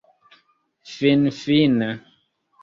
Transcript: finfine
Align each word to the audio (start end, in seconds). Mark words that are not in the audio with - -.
finfine 0.93 1.87